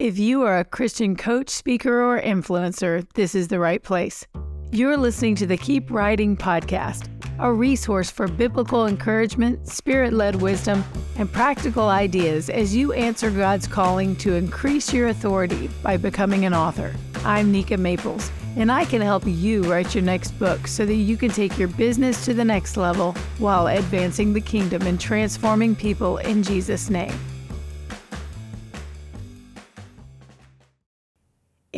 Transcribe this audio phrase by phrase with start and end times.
[0.00, 4.26] If you are a Christian coach, speaker, or influencer, this is the right place.
[4.72, 10.84] You're listening to the Keep Writing podcast, a resource for biblical encouragement, spirit led wisdom,
[11.18, 16.54] and practical ideas as you answer God's calling to increase your authority by becoming an
[16.54, 16.94] author.
[17.22, 21.18] I'm Nika Maples, and I can help you write your next book so that you
[21.18, 26.16] can take your business to the next level while advancing the kingdom and transforming people
[26.16, 27.12] in Jesus' name.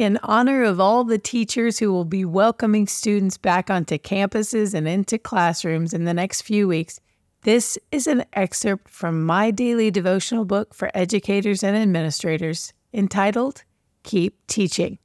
[0.03, 4.89] In honor of all the teachers who will be welcoming students back onto campuses and
[4.89, 6.99] into classrooms in the next few weeks,
[7.43, 13.63] this is an excerpt from my daily devotional book for educators and administrators entitled
[14.03, 14.99] Keep Teaching.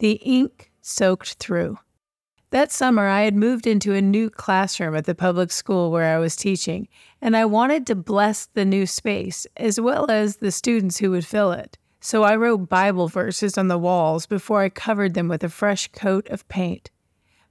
[0.00, 1.78] The ink soaked through.
[2.50, 6.18] That summer, I had moved into a new classroom at the public school where I
[6.18, 6.86] was teaching,
[7.20, 11.26] and I wanted to bless the new space as well as the students who would
[11.26, 11.76] fill it.
[12.00, 15.88] So I wrote Bible verses on the walls before I covered them with a fresh
[15.88, 16.90] coat of paint.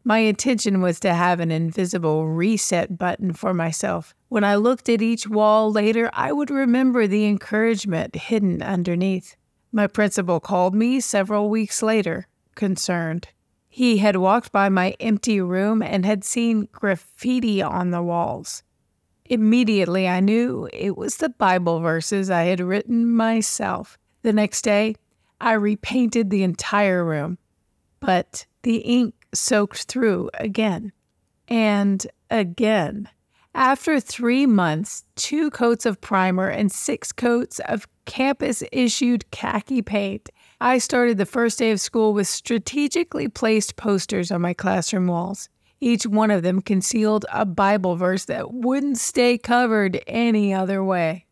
[0.05, 4.16] My intention was to have an invisible reset button for myself.
[4.30, 9.36] When I looked at each wall later, I would remember the encouragement hidden underneath.
[9.73, 13.27] My principal called me several weeks later, concerned.
[13.76, 18.64] He had walked by my empty room and had seen graffiti on the walls.
[19.26, 23.98] Immediately, I knew it was the Bible verses I had written myself.
[24.22, 24.95] The next day,
[25.42, 27.38] I repainted the entire room,
[28.00, 30.94] but the ink soaked through again
[31.50, 33.10] and again.
[33.54, 40.30] After three months, two coats of primer, and six coats of campus issued khaki paint,
[40.61, 45.50] I started the first day of school with strategically placed posters on my classroom walls.
[45.81, 51.26] Each one of them concealed a Bible verse that wouldn't stay covered any other way.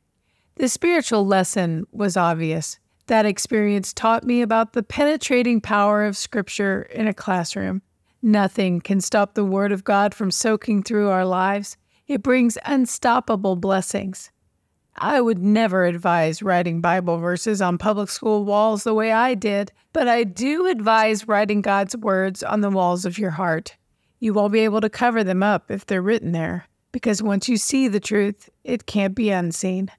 [0.55, 2.79] The spiritual lesson was obvious.
[3.07, 7.81] That experience taught me about the penetrating power of Scripture in a classroom.
[8.21, 11.77] Nothing can stop the Word of God from soaking through our lives.
[12.07, 14.31] It brings unstoppable blessings.
[14.97, 19.71] I would never advise writing Bible verses on public school walls the way I did,
[19.91, 23.75] but I do advise writing God's words on the walls of your heart.
[24.19, 27.57] You won't be able to cover them up if they're written there, because once you
[27.57, 29.91] see the truth, it can't be unseen.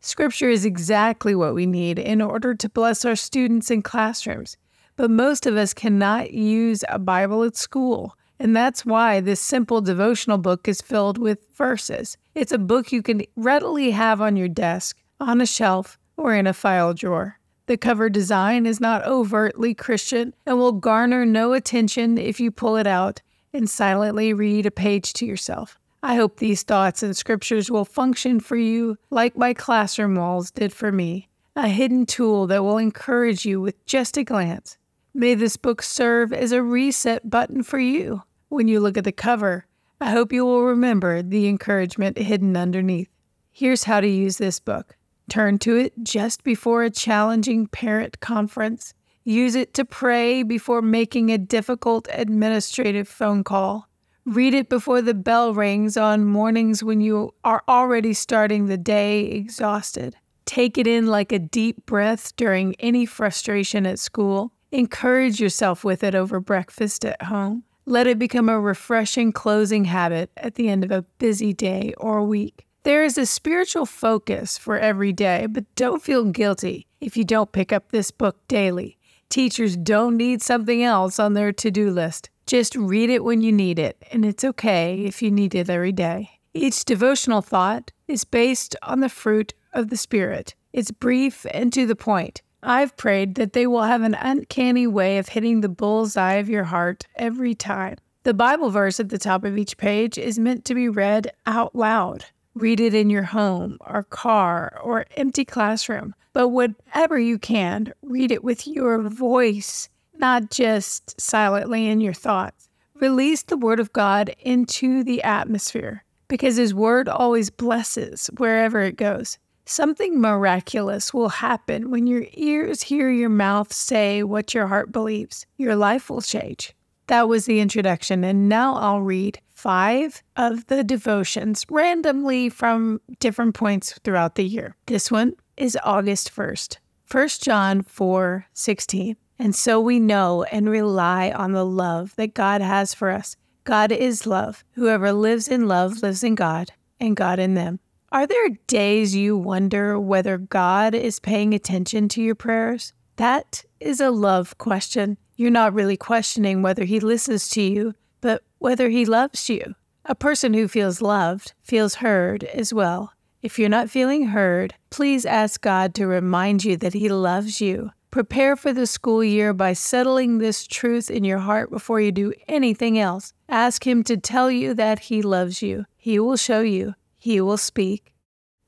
[0.00, 4.56] Scripture is exactly what we need in order to bless our students in classrooms,
[4.96, 8.16] but most of us cannot use a Bible at school.
[8.40, 12.16] And that's why this simple devotional book is filled with verses.
[12.34, 16.46] It's a book you can readily have on your desk, on a shelf, or in
[16.46, 17.38] a file drawer.
[17.66, 22.78] The cover design is not overtly Christian and will garner no attention if you pull
[22.78, 23.20] it out
[23.52, 25.78] and silently read a page to yourself.
[26.02, 30.72] I hope these thoughts and scriptures will function for you like my classroom walls did
[30.72, 34.78] for me, a hidden tool that will encourage you with just a glance.
[35.12, 39.12] May this book serve as a reset button for you when you look at the
[39.12, 39.64] cover,
[40.00, 43.08] I hope you will remember the encouragement hidden underneath.
[43.50, 44.96] Here's how to use this book
[45.28, 48.92] turn to it just before a challenging parent conference.
[49.22, 53.88] Use it to pray before making a difficult administrative phone call.
[54.26, 59.26] Read it before the bell rings on mornings when you are already starting the day
[59.26, 60.16] exhausted.
[60.44, 64.52] Take it in like a deep breath during any frustration at school.
[64.72, 67.62] Encourage yourself with it over breakfast at home.
[67.86, 72.22] Let it become a refreshing closing habit at the end of a busy day or
[72.22, 72.66] week.
[72.82, 77.52] There is a spiritual focus for every day, but don't feel guilty if you don't
[77.52, 78.98] pick up this book daily.
[79.28, 82.30] Teachers don't need something else on their to do list.
[82.46, 85.92] Just read it when you need it, and it's okay if you need it every
[85.92, 86.40] day.
[86.52, 90.54] Each devotional thought is based on the fruit of the Spirit.
[90.72, 92.42] It's brief and to the point.
[92.62, 96.48] I've prayed that they will have an uncanny way of hitting the bull's eye of
[96.48, 97.96] your heart every time.
[98.22, 101.74] The Bible verse at the top of each page is meant to be read out
[101.74, 102.26] loud.
[102.54, 106.14] Read it in your home or car or empty classroom.
[106.32, 109.88] But whatever you can, read it with your voice,
[110.18, 112.68] not just silently in your thoughts.
[112.94, 118.96] Release the Word of God into the atmosphere because His Word always blesses wherever it
[118.96, 119.38] goes.
[119.64, 125.46] Something miraculous will happen when your ears hear your mouth say what your heart believes.
[125.56, 126.74] Your life will change.
[127.06, 133.54] That was the introduction, and now I'll read five of the devotions randomly from different
[133.54, 134.76] points throughout the year.
[134.86, 136.78] This one is August 1st.
[137.10, 139.16] 1 John 4 16.
[139.38, 143.36] And so we know and rely on the love that God has for us.
[143.64, 144.64] God is love.
[144.72, 147.80] Whoever lives in love lives in God, and God in them.
[148.12, 152.92] Are there days you wonder whether God is paying attention to your prayers?
[153.16, 155.16] That is a love question.
[155.36, 159.76] You're not really questioning whether He listens to you, but whether He loves you.
[160.06, 163.12] A person who feels loved feels heard as well.
[163.42, 167.92] If you're not feeling heard, please ask God to remind you that He loves you.
[168.10, 172.32] Prepare for the school year by settling this truth in your heart before you do
[172.48, 173.32] anything else.
[173.48, 175.84] Ask Him to tell you that He loves you.
[175.96, 176.94] He will show you.
[177.20, 178.14] He will speak.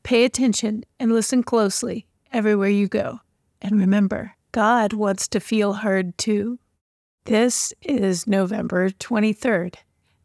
[0.02, 3.20] Pay attention and listen closely everywhere you go.
[3.62, 6.58] And remember, God wants to feel heard too.
[7.25, 9.76] This is November 23rd,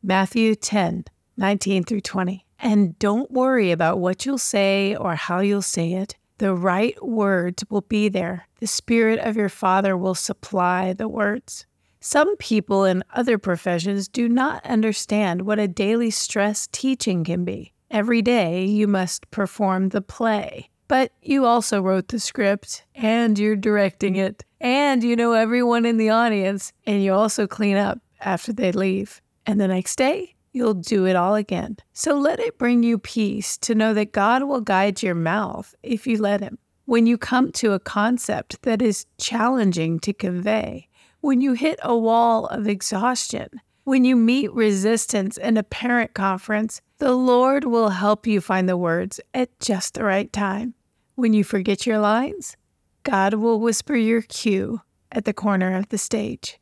[0.03, 1.05] Matthew 10
[1.37, 2.45] 19 through 20.
[2.59, 6.17] And don't worry about what you'll say or how you'll say it.
[6.39, 8.47] The right words will be there.
[8.59, 11.65] The Spirit of your Father will supply the words.
[12.01, 17.73] Some people in other professions do not understand what a daily stress teaching can be.
[17.89, 20.69] Every day you must perform the play.
[20.87, 25.97] But you also wrote the script and you're directing it and you know everyone in
[25.97, 29.21] the audience and you also clean up after they leave.
[29.45, 31.77] And the next day, you'll do it all again.
[31.93, 36.07] So let it bring you peace to know that God will guide your mouth if
[36.07, 36.57] you let Him.
[36.85, 40.87] When you come to a concept that is challenging to convey,
[41.21, 43.49] when you hit a wall of exhaustion,
[43.87, 48.75] when you meet resistance in a parent conference, the Lord will help you find the
[48.75, 50.73] words at just the right time.
[51.15, 52.57] When you forget your lines,
[53.03, 56.59] God will whisper your cue at the corner of the stage.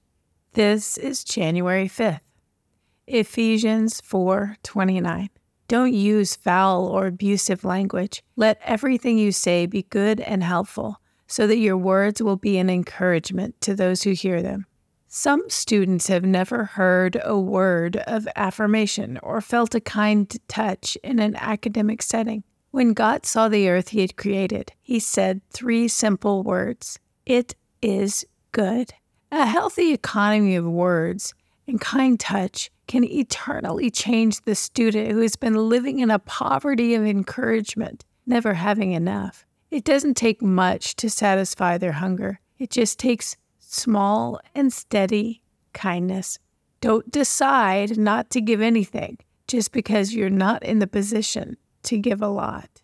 [0.54, 2.19] This is January 5th.
[3.07, 5.30] Ephesians 4:29.
[5.68, 8.22] Don't use foul or abusive language.
[8.36, 12.69] Let everything you say be good and helpful, so that your words will be an
[12.69, 14.68] encouragement to those who hear them.
[15.17, 21.19] Some students have never heard a word of affirmation or felt a kind touch in
[21.19, 22.44] an academic setting.
[22.71, 28.25] When God saw the earth he had created, he said three simple words It is
[28.51, 28.94] good.
[29.31, 31.33] A healthy economy of words
[31.65, 36.94] and kind touch can eternally change the student who has been living in a poverty
[36.94, 39.45] of encouragement, never having enough.
[39.71, 45.41] It doesn't take much to satisfy their hunger, it just takes small and steady
[45.73, 46.39] kindness.
[46.81, 49.17] Don't decide not to give anything
[49.47, 52.81] just because you're not in the position to give a lot.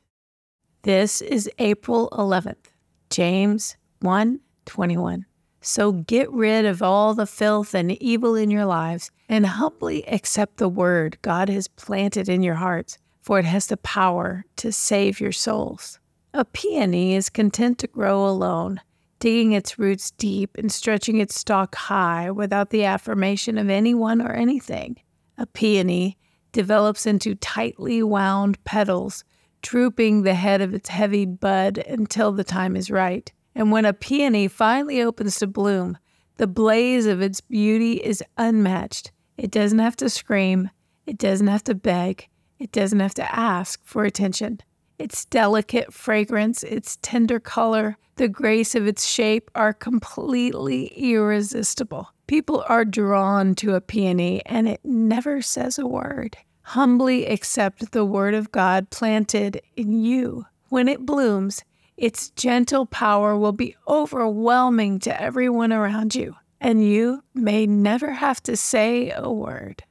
[0.84, 2.72] This is April 11th,
[3.10, 5.26] James 1 21.
[5.62, 10.58] So get rid of all the filth and evil in your lives and humbly accept
[10.58, 15.20] the word God has planted in your hearts, for it has the power to save
[15.20, 16.00] your souls.
[16.34, 18.82] A peony is content to grow alone
[19.22, 24.32] digging its roots deep and stretching its stalk high without the affirmation of anyone or
[24.32, 24.98] anything.
[25.38, 26.18] A peony
[26.52, 29.24] develops into tightly wound petals,
[29.62, 33.32] drooping the head of its heavy bud until the time is right.
[33.54, 36.00] And when a peony finally opens to bloom,
[36.38, 39.12] the blaze of its beauty is unmatched.
[39.38, 40.72] It doesn't have to scream,
[41.06, 42.28] it doesn't have to beg,
[42.58, 44.62] it doesn't have to ask for attention.
[45.02, 52.10] Its delicate fragrance, its tender color, the grace of its shape are completely irresistible.
[52.28, 56.38] People are drawn to a peony and it never says a word.
[56.62, 60.46] Humbly accept the word of God planted in you.
[60.70, 61.64] When it blooms,
[61.98, 68.44] its gentle power will be overwhelming to everyone around you, and you may never have
[68.44, 69.84] to say a word.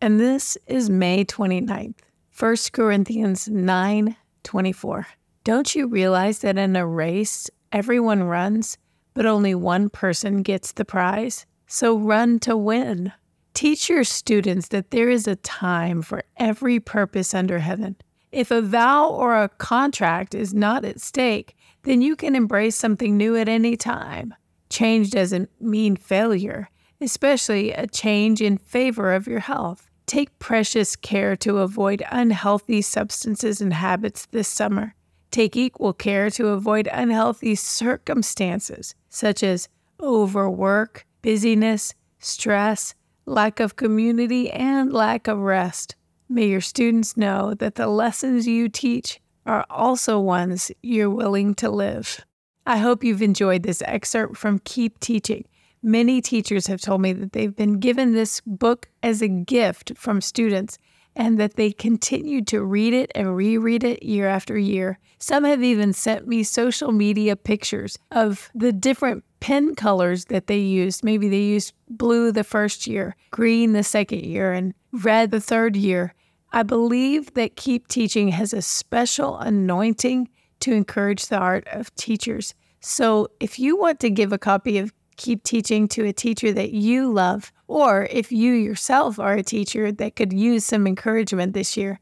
[0.00, 1.96] And this is May 29th,
[2.38, 5.06] 1 Corinthians 9 24.
[5.44, 8.76] Don't you realize that in a race, everyone runs,
[9.14, 11.46] but only one person gets the prize?
[11.66, 13.12] So run to win.
[13.54, 17.96] Teach your students that there is a time for every purpose under heaven.
[18.30, 23.16] If a vow or a contract is not at stake, then you can embrace something
[23.16, 24.34] new at any time.
[24.70, 26.68] Change doesn't mean failure,
[27.00, 29.87] especially a change in favor of your health.
[30.08, 34.94] Take precious care to avoid unhealthy substances and habits this summer.
[35.30, 39.68] Take equal care to avoid unhealthy circumstances such as
[40.00, 42.94] overwork, busyness, stress,
[43.26, 45.94] lack of community, and lack of rest.
[46.26, 51.68] May your students know that the lessons you teach are also ones you're willing to
[51.68, 52.24] live.
[52.64, 55.44] I hope you've enjoyed this excerpt from Keep Teaching.
[55.82, 60.20] Many teachers have told me that they've been given this book as a gift from
[60.20, 60.78] students
[61.14, 64.98] and that they continue to read it and reread it year after year.
[65.18, 70.58] Some have even sent me social media pictures of the different pen colors that they
[70.58, 71.04] used.
[71.04, 75.76] Maybe they used blue the first year, green the second year, and red the third
[75.76, 76.14] year.
[76.52, 80.28] I believe that Keep Teaching has a special anointing
[80.60, 82.54] to encourage the art of teachers.
[82.80, 86.70] So if you want to give a copy of Keep Teaching to a teacher that
[86.70, 91.76] you love, or if you yourself are a teacher that could use some encouragement this
[91.76, 91.98] year,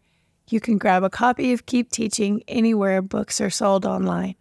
[0.50, 4.35] you can grab a copy of Keep Teaching anywhere books are sold online.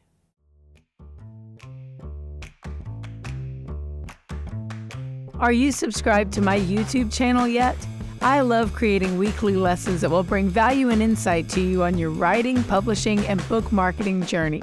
[5.39, 7.77] Are you subscribed to my YouTube channel yet?
[8.22, 12.10] I love creating weekly lessons that will bring value and insight to you on your
[12.10, 14.60] writing, publishing, and book marketing journey.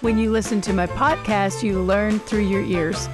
[0.00, 3.08] When you listen to my podcast, you learn through your ears.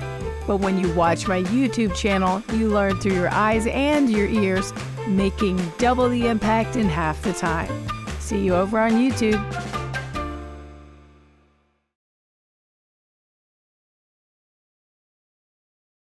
[0.50, 4.72] But when you watch my YouTube channel, you learn through your eyes and your ears,
[5.06, 7.70] making double the impact in half the time.
[8.18, 9.69] See you over on YouTube.